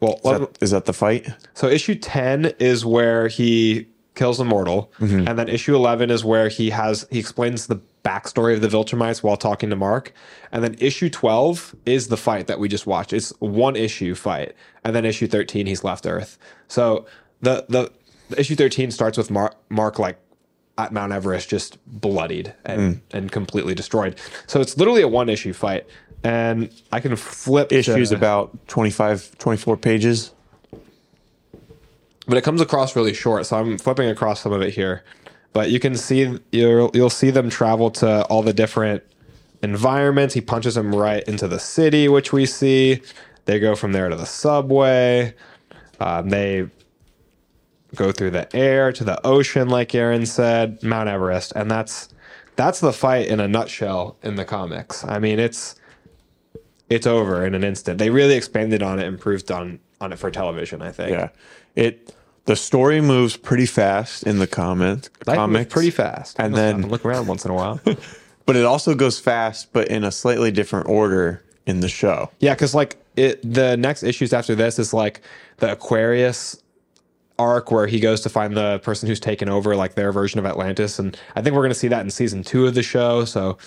well, 0.00 0.14
Is 0.16 0.22
that, 0.22 0.58
is 0.60 0.70
that 0.72 0.84
the 0.84 0.92
fight? 0.92 1.26
so 1.54 1.68
issue 1.68 1.94
ten 1.94 2.52
is 2.58 2.84
where 2.84 3.28
he 3.28 3.88
kills 4.14 4.40
Immortal, 4.40 4.92
and 5.00 5.38
then 5.38 5.48
issue 5.48 5.74
eleven 5.74 6.10
is 6.10 6.22
where 6.22 6.48
he 6.50 6.68
has 6.70 7.06
he 7.10 7.18
explains 7.18 7.66
the 7.66 7.80
backstory 8.04 8.54
of 8.54 8.60
the 8.60 8.68
Viltrumites 8.68 9.22
while 9.22 9.38
talking 9.38 9.70
to 9.70 9.76
Mark, 9.76 10.12
and 10.52 10.62
then 10.62 10.76
issue 10.78 11.08
twelve 11.08 11.74
is 11.86 12.08
the 12.08 12.18
fight 12.18 12.46
that 12.46 12.58
we 12.58 12.68
just 12.68 12.86
watched. 12.86 13.14
It's 13.14 13.30
one 13.38 13.74
issue 13.74 14.14
fight, 14.14 14.54
and 14.84 14.94
then 14.94 15.06
issue 15.06 15.26
thirteen 15.26 15.64
he's 15.66 15.82
left 15.82 16.04
Earth. 16.04 16.36
So 16.68 17.06
the 17.46 17.64
the, 17.68 17.92
the 18.30 18.40
issue 18.40 18.56
thirteen 18.56 18.90
starts 18.90 19.16
with 19.16 19.30
Mark 19.30 19.56
Mark 19.70 19.98
like 19.98 20.18
at 20.78 20.92
Mount 20.92 21.10
Everest 21.12 21.48
just 21.48 21.78
bloodied 21.86 22.52
and, 22.66 23.00
and 23.10 23.32
completely 23.32 23.74
destroyed. 23.74 24.18
So 24.46 24.60
it's 24.60 24.76
literally 24.76 25.00
a 25.00 25.08
one 25.08 25.30
issue 25.30 25.54
fight. 25.54 25.86
And 26.22 26.70
I 26.92 27.00
can 27.00 27.16
flip 27.16 27.72
Issues 27.72 28.10
to- 28.10 28.14
about 28.16 28.68
25, 28.68 29.38
24 29.38 29.76
pages. 29.78 30.32
but 32.26 32.36
it 32.36 32.42
comes 32.44 32.60
across 32.60 32.94
really 32.94 33.14
short. 33.14 33.46
So 33.46 33.56
I'm 33.56 33.78
flipping 33.78 34.08
across 34.10 34.40
some 34.42 34.52
of 34.52 34.60
it 34.60 34.74
here. 34.74 35.02
But 35.54 35.70
you 35.70 35.80
can 35.80 35.94
see 35.94 36.38
you'll 36.52 36.90
you'll 36.92 37.08
see 37.10 37.30
them 37.30 37.48
travel 37.48 37.90
to 37.92 38.24
all 38.26 38.42
the 38.42 38.52
different 38.52 39.02
environments. 39.62 40.34
He 40.34 40.42
punches 40.42 40.74
them 40.74 40.94
right 40.94 41.22
into 41.26 41.48
the 41.48 41.58
city, 41.58 42.08
which 42.08 42.32
we 42.34 42.44
see. 42.44 43.00
They 43.46 43.58
go 43.58 43.74
from 43.76 43.92
there 43.92 44.10
to 44.10 44.16
the 44.16 44.26
subway. 44.26 45.34
Um, 46.00 46.28
they 46.28 46.66
go 47.96 48.12
through 48.12 48.30
the 48.30 48.54
air 48.54 48.92
to 48.92 49.04
the 49.04 49.24
ocean, 49.26 49.68
like 49.68 49.94
Aaron 49.94 50.26
said, 50.26 50.82
Mount 50.82 51.08
Everest, 51.08 51.52
and 51.56 51.70
that's 51.70 52.08
that's 52.56 52.80
the 52.80 52.92
fight 52.92 53.26
in 53.28 53.40
a 53.40 53.48
nutshell 53.48 54.16
in 54.22 54.36
the 54.36 54.44
comics. 54.44 55.04
I 55.04 55.18
mean, 55.18 55.38
it's 55.38 55.74
it's 56.88 57.06
over 57.06 57.44
in 57.44 57.54
an 57.54 57.64
instant. 57.64 57.98
They 57.98 58.10
really 58.10 58.34
expanded 58.36 58.82
on 58.82 58.98
it, 58.98 59.06
improved 59.06 59.50
on 59.50 59.80
on 60.00 60.12
it 60.12 60.18
for 60.18 60.30
television. 60.30 60.82
I 60.82 60.92
think. 60.92 61.10
Yeah. 61.10 61.28
It 61.74 62.14
the 62.44 62.54
story 62.56 63.00
moves 63.00 63.36
pretty 63.36 63.66
fast 63.66 64.22
in 64.22 64.38
the 64.38 64.46
comment 64.46 65.10
moves 65.26 65.36
comics. 65.36 65.72
pretty 65.72 65.90
fast. 65.90 66.36
And 66.38 66.54
then- 66.54 66.88
look 66.88 67.04
around 67.04 67.26
once 67.26 67.44
in 67.44 67.50
a 67.50 67.54
while. 67.54 67.80
But 68.46 68.54
it 68.54 68.64
also 68.64 68.94
goes 68.94 69.18
fast, 69.18 69.72
but 69.72 69.88
in 69.88 70.04
a 70.04 70.12
slightly 70.12 70.52
different 70.52 70.88
order 70.88 71.42
in 71.66 71.80
the 71.80 71.88
show. 71.88 72.30
yeah, 72.38 72.54
because 72.54 72.76
like 72.76 72.96
it, 73.16 73.40
the 73.42 73.76
next 73.76 74.04
issues 74.04 74.32
after 74.32 74.54
this 74.54 74.78
is 74.78 74.94
like 74.94 75.20
the 75.56 75.66
Aquarus 75.72 76.62
arc 77.38 77.70
where 77.70 77.86
he 77.86 78.00
goes 78.00 78.20
to 78.22 78.28
find 78.28 78.56
the 78.56 78.78
person 78.80 79.08
who's 79.08 79.20
taken 79.20 79.48
over 79.48 79.76
like 79.76 79.94
their 79.94 80.12
version 80.12 80.38
of 80.38 80.46
Atlantis, 80.46 80.98
and 80.98 81.18
I 81.34 81.42
think 81.42 81.54
we're 81.54 81.62
going 81.62 81.70
to 81.72 81.78
see 81.78 81.88
that 81.88 82.00
in 82.00 82.10
season 82.10 82.42
two 82.42 82.66
of 82.66 82.74
the 82.74 82.82
show. 82.82 83.24
So 83.24 83.58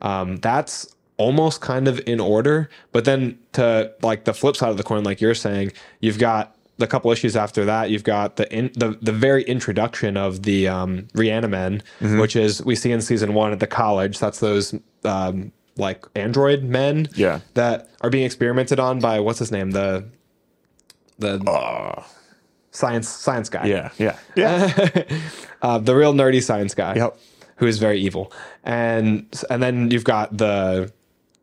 um, 0.00 0.36
that's 0.36 0.94
almost 1.16 1.60
kind 1.60 1.88
of 1.88 2.00
in 2.06 2.20
order. 2.20 2.68
But 2.92 3.04
then 3.04 3.38
to 3.54 3.92
like 4.02 4.24
the 4.24 4.34
flip 4.34 4.56
side 4.56 4.70
of 4.70 4.76
the 4.76 4.82
coin, 4.82 5.02
like 5.04 5.20
you're 5.20 5.34
saying, 5.34 5.72
you've 6.00 6.18
got 6.18 6.54
the 6.78 6.86
couple 6.86 7.10
issues 7.10 7.36
after 7.36 7.64
that, 7.64 7.88
you've 7.90 8.04
got 8.04 8.36
the 8.36 8.52
in, 8.54 8.70
the 8.74 8.98
the 9.00 9.12
very 9.12 9.42
introduction 9.44 10.16
of 10.16 10.42
the 10.42 10.68
um, 10.68 11.08
Reanimen, 11.14 11.82
which 12.20 12.36
is 12.36 12.62
we 12.64 12.76
see 12.76 12.92
in 12.92 13.00
season 13.00 13.32
one 13.34 13.50
at 13.52 13.60
the 13.60 13.66
college. 13.66 14.18
That's 14.18 14.40
those 14.40 14.74
um, 15.04 15.52
like 15.78 16.04
android 16.14 16.62
men, 16.64 17.08
Yeah. 17.14 17.40
that 17.54 17.90
are 18.02 18.10
being 18.10 18.24
experimented 18.24 18.78
on 18.78 19.00
by 19.00 19.20
what's 19.20 19.38
his 19.38 19.50
name, 19.50 19.70
the 19.72 20.04
the 21.18 21.38
science 22.76 23.08
science 23.08 23.48
guy, 23.48 23.66
Yeah. 23.66 23.90
Yeah. 23.98 24.16
Yeah. 24.36 25.02
uh, 25.62 25.78
the 25.78 25.94
real 25.96 26.12
nerdy 26.12 26.42
science 26.42 26.74
guy, 26.74 26.94
Yep. 26.96 27.16
who 27.56 27.66
is 27.66 27.78
very 27.78 27.98
evil, 28.00 28.32
and 28.64 29.24
and 29.50 29.62
then 29.62 29.90
you've 29.90 30.04
got 30.04 30.36
the 30.36 30.92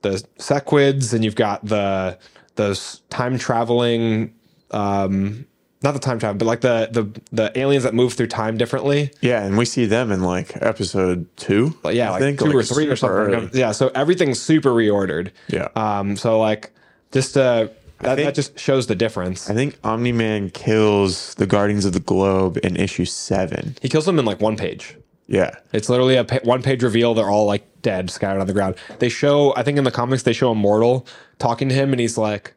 the 0.01 0.23
sequids 0.37 1.13
and 1.13 1.23
you've 1.25 1.35
got 1.47 1.65
the 1.65 2.17
those 2.55 3.01
time 3.09 3.37
traveling 3.39 4.33
um 4.71 5.45
not 5.81 5.93
the 5.93 5.99
time 5.99 6.19
travel 6.19 6.37
but 6.37 6.45
like 6.45 6.61
the 6.61 6.87
the 6.91 7.03
the 7.31 7.57
aliens 7.57 7.83
that 7.83 7.93
move 7.93 8.13
through 8.13 8.27
time 8.27 8.57
differently 8.57 9.11
Yeah, 9.21 9.43
and 9.45 9.57
we 9.57 9.65
see 9.65 9.85
them 9.85 10.11
in 10.11 10.21
like 10.21 10.55
episode 10.61 11.25
two. 11.37 11.73
But 11.81 11.95
yeah 11.95 12.07
I 12.09 12.11
like 12.11 12.21
think, 12.21 12.39
two 12.39 12.45
like, 12.45 12.55
or 12.55 12.63
three 12.63 12.87
or 12.87 12.95
something 12.95 13.17
early. 13.35 13.49
yeah 13.53 13.71
so 13.71 13.89
everything's 13.95 14.41
super 14.41 14.69
reordered 14.71 15.31
Yeah. 15.47 15.69
um 15.75 16.15
so 16.17 16.39
like 16.39 16.71
just 17.11 17.37
uh 17.37 17.67
that, 18.03 18.15
think- 18.15 18.25
that 18.27 18.35
just 18.35 18.57
shows 18.59 18.87
the 18.87 18.95
difference 18.95 19.49
I 19.49 19.53
think 19.53 19.77
Omni 19.83 20.11
Man 20.11 20.49
kills 20.49 21.33
the 21.35 21.45
Guardians 21.47 21.85
of 21.85 21.93
the 21.93 21.99
Globe 21.99 22.57
in 22.63 22.75
issue 22.77 23.05
seven. 23.05 23.75
he 23.81 23.89
kills 23.89 24.05
them 24.05 24.19
in 24.19 24.25
like 24.25 24.41
one 24.41 24.57
page 24.57 24.95
Yeah. 25.27 25.55
It's 25.71 25.89
literally 25.89 26.15
a 26.17 26.23
pa- 26.25 26.39
one 26.43 26.61
page 26.61 26.83
reveal. 26.83 27.13
They're 27.13 27.29
all 27.29 27.45
like 27.45 27.63
dead, 27.81 28.09
scattered 28.09 28.39
on 28.41 28.47
the 28.47 28.53
ground. 28.53 28.75
They 28.99 29.09
show, 29.09 29.53
I 29.55 29.63
think 29.63 29.77
in 29.77 29.83
the 29.83 29.91
comics, 29.91 30.23
they 30.23 30.33
show 30.33 30.51
Immortal 30.51 31.05
talking 31.39 31.69
to 31.69 31.75
him, 31.75 31.91
and 31.91 31.99
he's 31.99 32.17
like, 32.17 32.53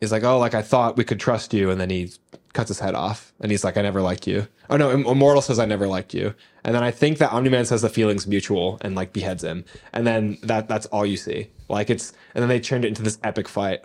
he's 0.00 0.12
like, 0.12 0.24
oh, 0.24 0.38
like 0.38 0.54
I 0.54 0.62
thought 0.62 0.96
we 0.96 1.04
could 1.04 1.20
trust 1.20 1.54
you, 1.54 1.70
and 1.70 1.80
then 1.80 1.90
he 1.90 2.10
cuts 2.52 2.68
his 2.68 2.80
head 2.80 2.94
off, 2.94 3.32
and 3.40 3.50
he's 3.50 3.64
like, 3.64 3.76
I 3.78 3.82
never 3.82 4.02
liked 4.02 4.26
you. 4.26 4.46
Oh 4.68 4.76
no, 4.76 4.90
Im- 4.90 5.06
Immortal 5.06 5.42
says 5.42 5.58
I 5.58 5.64
never 5.66 5.86
liked 5.86 6.12
you, 6.14 6.34
and 6.64 6.74
then 6.74 6.82
I 6.82 6.90
think 6.90 7.18
that 7.18 7.32
Omni 7.32 7.48
Man 7.50 7.64
says 7.66 7.82
the 7.82 7.88
feelings 7.88 8.26
mutual, 8.26 8.78
and 8.82 8.94
like 8.94 9.12
beheads 9.12 9.44
him, 9.44 9.64
and 9.92 10.06
then 10.06 10.38
that 10.42 10.68
that's 10.68 10.86
all 10.86 11.06
you 11.06 11.16
see. 11.18 11.48
Like 11.68 11.88
it's, 11.90 12.12
and 12.34 12.42
then 12.42 12.48
they 12.48 12.60
turned 12.60 12.84
it 12.84 12.88
into 12.88 13.02
this 13.02 13.18
epic 13.22 13.48
fight. 13.48 13.80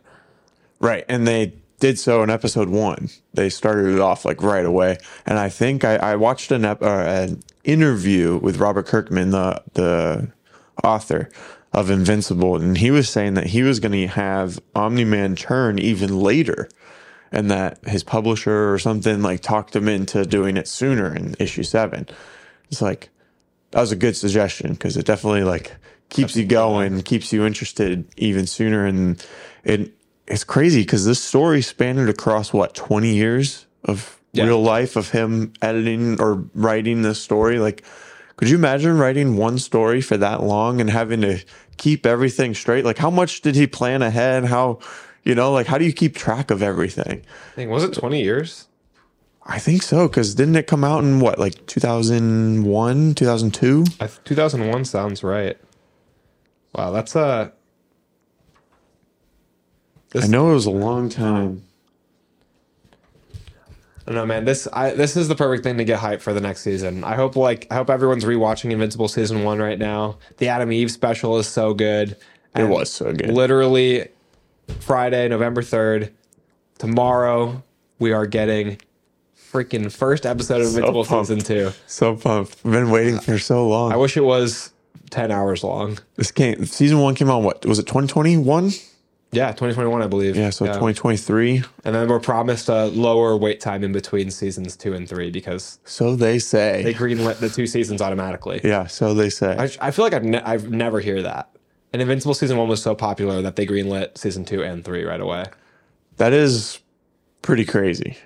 Right. 0.79 1.05
And 1.07 1.27
they 1.27 1.53
did 1.79 1.99
so 1.99 2.23
in 2.23 2.29
episode 2.29 2.69
one. 2.69 3.09
They 3.33 3.49
started 3.49 3.93
it 3.93 3.99
off 3.99 4.25
like 4.25 4.41
right 4.41 4.65
away. 4.65 4.97
And 5.25 5.37
I 5.37 5.49
think 5.49 5.83
I, 5.83 5.95
I 5.97 6.15
watched 6.15 6.51
an, 6.51 6.65
ep- 6.65 6.81
uh, 6.81 6.85
an 6.85 7.43
interview 7.63 8.37
with 8.37 8.57
Robert 8.57 8.87
Kirkman, 8.87 9.31
the, 9.31 9.61
the 9.73 10.31
author 10.83 11.29
of 11.73 11.89
Invincible. 11.89 12.55
And 12.55 12.77
he 12.77 12.91
was 12.91 13.09
saying 13.09 13.35
that 13.35 13.47
he 13.47 13.61
was 13.61 13.79
going 13.79 13.91
to 13.91 14.07
have 14.07 14.59
Omni 14.75 15.05
Man 15.05 15.35
turn 15.35 15.79
even 15.79 16.19
later. 16.19 16.69
And 17.29 17.51
that 17.51 17.83
his 17.85 18.05
publisher 18.05 18.73
or 18.73 18.79
something 18.79 19.21
like 19.21 19.41
talked 19.41 19.75
him 19.75 19.89
into 19.89 20.25
doing 20.25 20.55
it 20.55 20.65
sooner 20.65 21.13
in 21.13 21.35
issue 21.39 21.63
seven. 21.63 22.07
It's 22.71 22.81
like, 22.81 23.09
that 23.71 23.81
was 23.81 23.91
a 23.91 23.97
good 23.97 24.15
suggestion 24.15 24.71
because 24.71 24.95
it 24.95 25.05
definitely 25.05 25.43
like 25.43 25.75
keeps 26.07 26.37
you 26.37 26.45
going, 26.45 27.01
keeps 27.01 27.33
you 27.33 27.45
interested 27.45 28.07
even 28.15 28.47
sooner. 28.47 28.85
And 28.85 29.21
it 29.65 29.91
it's 30.27 30.43
crazy 30.43 30.81
because 30.81 31.05
this 31.05 31.21
story 31.23 31.61
spanned 31.61 32.09
across 32.09 32.53
what 32.53 32.73
twenty 32.75 33.15
years 33.15 33.65
of 33.85 34.19
Yeah. 34.33 34.45
real 34.45 34.61
life 34.61 34.95
of 34.95 35.09
him 35.11 35.53
editing 35.61 36.19
or 36.21 36.43
writing 36.53 37.01
this 37.01 37.21
story. 37.21 37.59
Like, 37.59 37.83
could 38.35 38.49
you 38.49 38.57
imagine 38.57 38.97
writing 38.97 39.37
one 39.37 39.57
story 39.57 40.01
for 40.01 40.17
that 40.17 40.43
long 40.43 40.79
and 40.81 40.89
having 40.89 41.21
to 41.21 41.39
keep 41.77 42.05
everything 42.05 42.53
straight? 42.53 42.85
Like, 42.85 42.97
how 42.97 43.09
much 43.09 43.41
did 43.41 43.55
he 43.55 43.65
plan 43.67 44.01
ahead? 44.01 44.45
How 44.45 44.79
you 45.23 45.35
know, 45.35 45.51
like, 45.51 45.67
how 45.67 45.77
do 45.77 45.85
you 45.85 45.91
keep 45.93 46.15
track 46.15 46.51
of 46.51 46.61
everything? 46.61 47.21
I 47.51 47.55
think 47.55 47.71
was 47.71 47.83
it 47.83 47.93
twenty 47.93 48.21
years? 48.21 48.67
I 49.49 49.59
think 49.59 49.81
so 49.81 50.09
because 50.09 50.35
didn't 50.35 50.57
it 50.57 50.67
come 50.67 50.83
out 50.83 51.03
in 51.05 51.21
what 51.21 51.39
like 51.39 51.65
2001 51.67 53.13
2002 53.15 53.85
2001 54.25 54.85
sounds 54.85 55.23
right. 55.23 55.57
Wow, 56.75 56.91
that's 56.91 57.15
uh, 57.15 57.51
uh 60.15 60.19
I 60.23 60.27
know 60.27 60.51
it 60.51 60.53
was 60.53 60.65
a 60.65 60.71
long 60.71 61.09
time. 61.09 61.63
I 64.07 64.13
know, 64.13 64.25
man. 64.25 64.45
This 64.45 64.67
I 64.71 64.91
this 64.91 65.17
is 65.17 65.27
the 65.27 65.35
perfect 65.35 65.63
thing 65.63 65.77
to 65.77 65.83
get 65.83 65.99
hyped 65.99 66.21
for 66.21 66.33
the 66.33 66.39
next 66.39 66.61
season. 66.61 67.03
I 67.03 67.15
hope 67.15 67.35
like 67.35 67.67
I 67.69 67.75
hope 67.75 67.89
everyone's 67.89 68.23
rewatching 68.23 68.71
Invincible 68.71 69.09
season 69.09 69.43
one 69.43 69.59
right 69.59 69.77
now. 69.77 70.17
The 70.37 70.47
Atom 70.47 70.71
Eve 70.71 70.91
special 70.91 71.37
is 71.37 71.47
so 71.47 71.73
good. 71.73 72.15
And 72.55 72.69
was 72.69 72.91
so 72.91 73.11
good. 73.11 73.29
Literally, 73.29 74.07
Friday, 74.79 75.27
November 75.27 75.61
third, 75.61 76.13
tomorrow 76.77 77.61
we 77.99 78.13
are 78.13 78.25
getting 78.25 78.79
freaking 79.51 79.91
first 79.91 80.25
episode 80.25 80.61
of 80.61 80.67
Invincible 80.67 81.03
pumped. 81.03 81.27
season 81.27 81.43
two. 81.43 81.71
So 81.85 82.15
pumped. 82.15 82.55
I've 82.65 82.71
been 82.71 82.89
waiting 82.89 83.19
for 83.19 83.37
so 83.37 83.67
long. 83.67 83.91
I 83.91 83.97
wish 83.97 84.15
it 84.15 84.23
was 84.23 84.71
ten 85.09 85.31
hours 85.31 85.65
long. 85.65 85.99
this 86.15 86.31
came 86.31 86.65
season 86.65 86.99
one 86.99 87.13
came 87.13 87.29
out 87.29 87.43
what 87.43 87.65
was 87.65 87.77
it 87.77 87.83
2021? 87.87 88.71
Yeah, 89.31 89.47
2021, 89.47 90.01
I 90.01 90.07
believe. 90.07 90.35
Yeah, 90.37 90.49
so 90.51 90.65
2023. 90.65 91.63
And 91.83 91.93
then 91.93 92.07
we're 92.07 92.19
promised 92.19 92.69
a 92.69 92.85
lower 92.85 93.35
wait 93.35 93.59
time 93.59 93.83
in 93.83 93.91
between 93.91 94.31
seasons 94.31 94.77
two 94.77 94.93
and 94.93 95.07
three 95.07 95.31
because 95.31 95.79
So 95.83 96.15
they 96.15 96.39
say. 96.39 96.81
they 96.83 96.93
greenlit 96.93 97.39
the 97.39 97.49
two 97.49 97.67
seasons 97.67 98.01
automatically. 98.01 98.61
yeah, 98.63 98.87
so 98.87 99.13
they 99.13 99.29
say. 99.29 99.55
I, 99.57 99.87
I 99.87 99.91
feel 99.91 100.05
like 100.05 100.13
I've, 100.13 100.23
ne- 100.23 100.41
I've 100.41 100.69
never 100.71 100.99
hear 101.01 101.21
that. 101.23 101.49
And 101.93 102.01
Invincible 102.01 102.33
season 102.35 102.57
one 102.57 102.67
was 102.69 102.81
so 102.81 102.95
popular 102.95 103.41
that 103.41 103.55
they 103.57 103.65
greenlit 103.65 104.17
season 104.17 104.45
two 104.45 104.63
and 104.63 104.83
three 104.85 105.03
right 105.03 105.21
away. 105.21 105.45
that 106.17 106.31
is 106.33 106.79
pretty 107.41 107.65
crazy. 107.65 108.17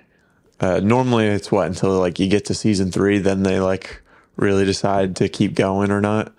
Uh, 0.60 0.78
normally 0.80 1.26
it's 1.26 1.50
what 1.50 1.66
until 1.66 1.98
like 1.98 2.20
you 2.20 2.28
get 2.28 2.44
to 2.44 2.54
season 2.54 2.92
three, 2.92 3.18
then 3.18 3.42
they 3.42 3.58
like 3.58 4.02
really 4.36 4.64
decide 4.64 5.16
to 5.16 5.28
keep 5.28 5.54
going 5.54 5.90
or 5.90 6.00
not. 6.00 6.32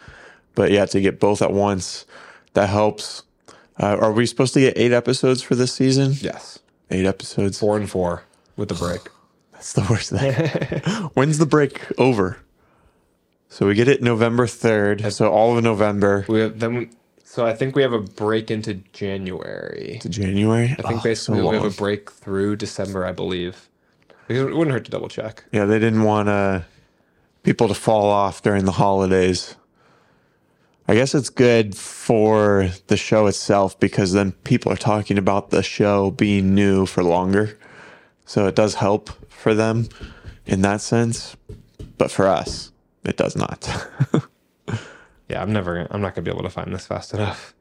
But 0.55 0.71
yeah, 0.71 0.85
to 0.85 1.01
get 1.01 1.19
both 1.19 1.41
at 1.41 1.51
once, 1.51 2.05
that 2.53 2.69
helps. 2.69 3.23
Uh, 3.79 3.97
are 3.99 4.11
we 4.11 4.25
supposed 4.25 4.53
to 4.53 4.59
get 4.59 4.77
eight 4.77 4.91
episodes 4.91 5.41
for 5.41 5.55
this 5.55 5.73
season? 5.73 6.13
Yes, 6.19 6.59
Eight 6.91 7.05
episodes. 7.05 7.59
four 7.59 7.75
and 7.77 7.89
four 7.89 8.23
with 8.55 8.69
the 8.69 8.75
break. 8.75 9.01
That's 9.53 9.73
the 9.73 9.85
worst 9.89 10.11
thing. 10.11 10.33
When's 11.13 11.37
the 11.39 11.45
break 11.45 11.81
over? 11.99 12.37
So 13.49 13.67
we 13.67 13.73
get 13.75 13.87
it 13.87 14.01
November 14.01 14.45
3rd. 14.47 15.11
So 15.11 15.31
all 15.31 15.55
of 15.57 15.63
November 15.63 16.25
we 16.27 16.39
have, 16.41 16.59
then, 16.59 16.89
so 17.23 17.45
I 17.45 17.53
think 17.53 17.75
we 17.75 17.81
have 17.83 17.93
a 17.93 17.99
break 18.01 18.49
into 18.51 18.75
January. 18.93 19.99
to 20.01 20.09
January. 20.09 20.75
I 20.77 20.81
think 20.81 21.03
basically 21.03 21.41
we 21.41 21.55
have 21.55 21.63
a 21.65 21.69
break 21.69 22.11
through 22.11 22.55
December, 22.57 23.05
I 23.05 23.11
believe. 23.11 23.69
Because 24.27 24.43
it 24.49 24.55
wouldn't 24.55 24.71
hurt 24.71 24.85
to 24.85 24.91
double 24.91 25.09
check. 25.09 25.43
Yeah, 25.51 25.65
they 25.65 25.79
didn't 25.79 26.03
want 26.03 26.29
uh, 26.29 26.61
people 27.43 27.67
to 27.67 27.73
fall 27.73 28.09
off 28.09 28.41
during 28.41 28.65
the 28.65 28.71
holidays. 28.71 29.55
I 30.87 30.95
guess 30.95 31.15
it's 31.15 31.29
good 31.29 31.75
for 31.75 32.69
the 32.87 32.97
show 32.97 33.27
itself 33.27 33.79
because 33.79 34.11
then 34.11 34.33
people 34.43 34.71
are 34.71 34.77
talking 34.77 35.17
about 35.17 35.49
the 35.49 35.63
show 35.63 36.11
being 36.11 36.53
new 36.53 36.85
for 36.85 37.03
longer. 37.03 37.57
So 38.25 38.47
it 38.47 38.55
does 38.55 38.75
help 38.75 39.09
for 39.31 39.53
them 39.53 39.87
in 40.45 40.61
that 40.61 40.81
sense. 40.81 41.37
But 41.97 42.11
for 42.11 42.27
us, 42.27 42.71
it 43.05 43.17
does 43.17 43.35
not. 43.35 43.69
Yeah, 45.29 45.41
I'm 45.41 45.51
never. 45.51 45.87
I'm 45.89 46.01
not 46.01 46.13
gonna 46.13 46.25
be 46.25 46.31
able 46.31 46.43
to 46.43 46.49
find 46.49 46.73
this 46.73 46.85
fast 46.85 47.13
enough. 47.13 47.55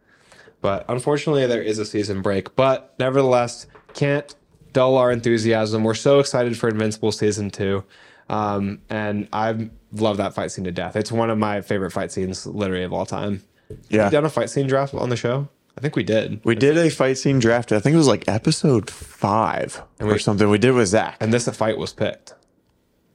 But 0.61 0.85
unfortunately, 0.89 1.47
there 1.47 1.63
is 1.63 1.79
a 1.79 1.87
season 1.87 2.21
break. 2.21 2.55
But 2.55 2.95
nevertheless, 2.99 3.67
can't 3.95 4.35
dull 4.73 4.97
our 4.99 5.11
enthusiasm. 5.11 5.83
We're 5.83 5.95
so 5.95 6.19
excited 6.19 6.59
for 6.59 6.69
Invincible 6.69 7.13
season 7.13 7.51
two, 7.51 7.85
um, 8.29 8.83
and 8.91 9.27
I 9.33 9.71
love 9.93 10.17
that 10.19 10.35
fight 10.35 10.51
scene 10.51 10.65
to 10.65 10.73
death. 10.73 10.97
It's 10.97 11.13
one 11.13 11.31
of 11.31 11.39
my 11.39 11.61
favorite 11.61 11.91
fight 11.93 12.13
scenes, 12.13 12.47
literally 12.47 12.85
of 12.85 12.93
all 12.93 13.07
time. 13.07 13.43
yeah. 13.89 14.07
We 14.07 14.11
done 14.11 14.25
a 14.25 14.31
fight 14.31 14.51
scene 14.51 14.67
draft 14.67 14.95
on 14.95 15.09
the 15.09 15.17
show. 15.17 15.49
I 15.77 15.81
think 15.81 15.97
we 15.97 16.03
did. 16.03 16.41
We 16.45 16.55
did 16.55 16.77
a 16.77 16.91
fight 16.91 17.17
scene 17.19 17.39
draft. 17.39 17.73
I 17.73 17.81
think 17.81 17.95
it 17.95 17.97
was 17.99 18.07
like 18.09 18.29
episode 18.29 18.91
five 18.91 19.83
or 20.01 20.09
we- 20.09 20.19
something. 20.19 20.49
We 20.51 20.59
did 20.59 20.73
with 20.73 20.89
Zach. 20.89 21.17
and 21.21 21.33
this 21.33 21.49
fight 21.49 21.79
was 21.79 21.93
picked. 21.93 22.35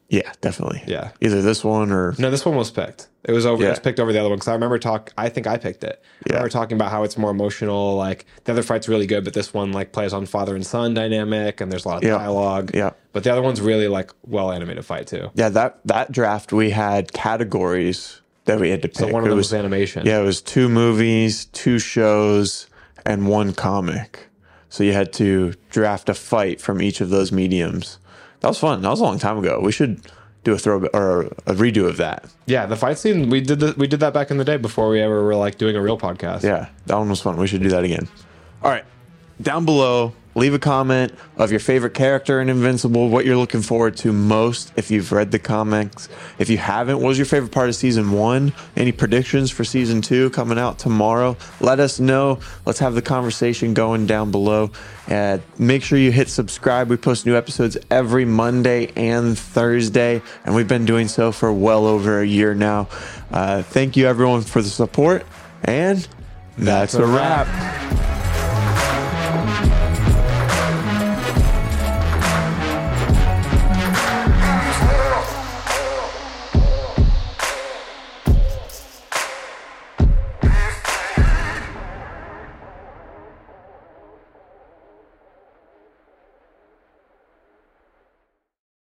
Yeah, 0.09 0.31
definitely. 0.41 0.83
Yeah. 0.87 1.11
Either 1.21 1.41
this 1.41 1.63
one 1.63 1.91
or 1.91 2.15
No, 2.17 2.29
this 2.31 2.45
one 2.45 2.55
was 2.55 2.71
picked. 2.71 3.07
It 3.25 3.33
was 3.33 3.45
over. 3.45 3.65
It 3.65 3.69
was 3.69 3.79
picked 3.79 3.99
over 3.99 4.13
the 4.13 4.19
other 4.19 4.29
one 4.29 4.37
because 4.37 4.47
I 4.47 4.53
remember 4.53 4.79
talk. 4.79 5.11
I 5.17 5.27
think 5.27 5.47
I 5.47 5.57
picked 5.57 5.83
it. 5.83 6.01
I 6.01 6.29
Yeah. 6.29 6.33
remember 6.35 6.49
talking 6.49 6.77
about 6.77 6.91
how 6.91 7.03
it's 7.03 7.17
more 7.17 7.29
emotional. 7.31 7.95
Like 7.97 8.25
the 8.45 8.53
other 8.53 8.63
fight's 8.63 8.87
really 8.87 9.05
good, 9.05 9.25
but 9.25 9.33
this 9.33 9.53
one 9.53 9.73
like 9.73 9.91
plays 9.91 10.13
on 10.13 10.25
father 10.25 10.55
and 10.55 10.65
son 10.65 10.93
dynamic, 10.93 11.59
and 11.59 11.69
there's 11.71 11.83
a 11.83 11.89
lot 11.89 11.97
of 11.97 12.03
Yeah. 12.03 12.17
dialogue. 12.17 12.71
Yeah. 12.73 12.91
But 13.11 13.23
the 13.25 13.31
other 13.31 13.41
one's 13.41 13.59
really 13.59 13.87
like 13.89 14.11
well 14.25 14.51
animated 14.51 14.85
fight 14.85 15.07
too. 15.07 15.29
yeah, 15.35 15.49
that 15.49 15.79
that 15.85 16.11
draft 16.11 16.53
we 16.53 16.69
had 16.69 17.11
categories 17.13 18.21
that 18.45 18.59
we 18.61 18.69
had 18.69 18.81
to 18.81 18.87
pick. 18.87 18.97
So 18.97 19.07
one 19.07 19.23
of 19.23 19.29
them 19.29 19.37
was, 19.37 19.53
animation. 19.53 20.05
Yeah, 20.05 20.21
it 20.21 20.23
was 20.23 20.41
two 20.41 20.69
movies, 20.69 21.45
two 21.51 21.79
shows, 21.79 22.67
and 23.05 23.27
one 23.27 23.51
comic. 23.53 24.27
So 24.69 24.83
you 24.85 24.93
had 24.93 25.11
to 25.13 25.53
draft 25.69 26.07
a 26.07 26.13
fight 26.13 26.61
from 26.61 26.81
each 26.81 27.01
of 27.01 27.09
those 27.09 27.31
mediums. 27.31 27.99
That 28.41 28.49
was 28.49 28.59
fun. 28.59 28.81
That 28.81 28.89
was 28.89 28.99
a 28.99 29.03
long 29.03 29.19
time 29.19 29.37
ago. 29.37 29.59
We 29.61 29.71
should 29.71 30.01
do 30.43 30.53
a 30.53 30.57
throw 30.57 30.85
or 30.93 31.21
a 31.45 31.53
redo 31.53 31.87
of 31.87 31.97
that. 31.97 32.25
Yeah, 32.45 32.65
the 32.65 32.75
fight 32.75 32.97
scene 32.97 33.29
we 33.29 33.41
did. 33.41 33.59
The, 33.59 33.73
we 33.77 33.87
did 33.87 33.99
that 33.99 34.13
back 34.13 34.31
in 34.31 34.37
the 34.37 34.45
day 34.45 34.57
before 34.57 34.89
we 34.89 35.01
ever 35.01 35.23
were 35.23 35.35
like 35.35 35.57
doing 35.57 35.75
a 35.75 35.81
real 35.81 35.97
podcast. 35.97 36.43
Yeah, 36.43 36.69
that 36.85 36.95
one 36.97 37.09
was 37.09 37.21
fun. 37.21 37.37
We 37.37 37.47
should 37.47 37.63
do 37.63 37.69
that 37.69 37.83
again. 37.83 38.07
All 38.63 38.71
right. 38.71 38.85
Down 39.41 39.65
below, 39.65 40.13
leave 40.37 40.53
a 40.53 40.59
comment 40.59 41.11
of 41.35 41.49
your 41.49 41.59
favorite 41.59 41.95
character 41.95 42.39
in 42.39 42.47
Invincible, 42.47 43.09
what 43.09 43.25
you're 43.25 43.35
looking 43.35 43.63
forward 43.63 43.97
to 43.97 44.13
most 44.13 44.71
if 44.75 44.91
you've 44.91 45.11
read 45.11 45.31
the 45.31 45.39
comics. 45.39 46.07
If 46.37 46.47
you 46.47 46.59
haven't, 46.59 46.97
what 46.97 47.07
was 47.07 47.17
your 47.17 47.25
favorite 47.25 47.51
part 47.51 47.69
of 47.69 47.75
season 47.75 48.11
one? 48.11 48.53
Any 48.75 48.91
predictions 48.91 49.49
for 49.49 49.63
season 49.63 50.01
two 50.01 50.29
coming 50.29 50.59
out 50.59 50.77
tomorrow? 50.77 51.35
Let 51.59 51.79
us 51.79 51.99
know. 51.99 52.39
Let's 52.65 52.77
have 52.79 52.93
the 52.93 53.01
conversation 53.01 53.73
going 53.73 54.05
down 54.05 54.29
below. 54.29 54.69
Uh, 55.09 55.39
make 55.57 55.81
sure 55.81 55.97
you 55.97 56.11
hit 56.11 56.29
subscribe. 56.29 56.87
We 56.87 56.97
post 56.97 57.25
new 57.25 57.35
episodes 57.35 57.75
every 57.89 58.25
Monday 58.25 58.91
and 58.95 59.37
Thursday, 59.37 60.21
and 60.45 60.53
we've 60.53 60.67
been 60.67 60.85
doing 60.85 61.07
so 61.07 61.31
for 61.31 61.51
well 61.51 61.87
over 61.87 62.21
a 62.21 62.25
year 62.25 62.53
now. 62.53 62.89
Uh, 63.31 63.63
thank 63.63 63.97
you, 63.97 64.05
everyone, 64.05 64.41
for 64.41 64.61
the 64.61 64.69
support, 64.69 65.25
and 65.63 66.07
That's, 66.59 66.93
a 66.93 67.05
wrap. 67.07 68.16